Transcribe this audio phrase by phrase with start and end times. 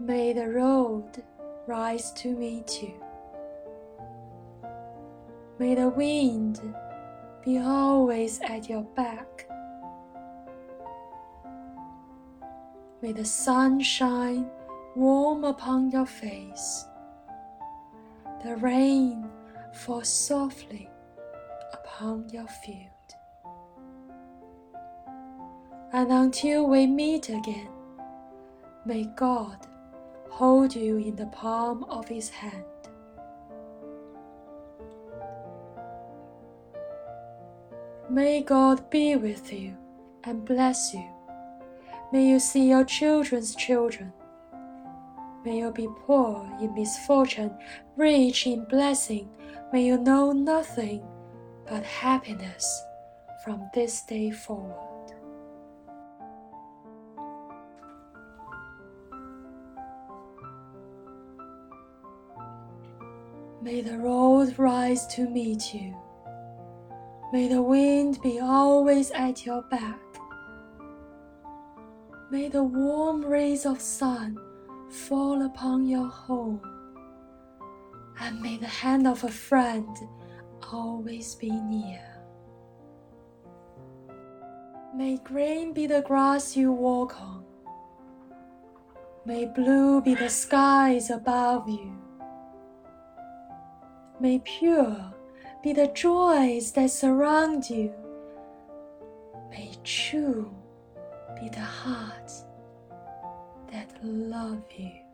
[0.00, 1.24] May the road
[1.66, 2.94] rise to meet you.
[5.58, 6.60] May the wind
[7.44, 9.48] be always at your back.
[13.02, 14.48] May the sun shine
[14.94, 16.84] warm upon your face.
[18.44, 19.28] The rain
[19.74, 20.88] fall softly
[21.72, 22.88] upon your field.
[25.92, 27.70] And until we meet again,
[28.84, 29.66] may God
[30.38, 32.62] hold you in the palm of his hand.
[38.08, 39.76] May God be with you
[40.22, 41.04] and bless you.
[42.12, 44.12] May you see your children's children.
[45.44, 47.58] May you be poor in misfortune,
[47.96, 49.28] rich in blessing.
[49.72, 51.02] May you know nothing
[51.68, 52.80] but happiness
[53.44, 54.97] from this day forward.
[63.60, 65.96] May the road rise to meet you.
[67.32, 70.00] May the wind be always at your back.
[72.30, 74.38] May the warm rays of sun
[74.90, 76.60] fall upon your home.
[78.20, 79.96] And may the hand of a friend
[80.72, 82.04] always be near.
[84.94, 87.44] May green be the grass you walk on.
[89.26, 92.07] May blue be the skies above you.
[94.20, 95.14] May pure
[95.62, 97.92] be the joys that surround you.
[99.50, 100.52] May true
[101.40, 102.44] be the hearts
[103.70, 105.07] that love you.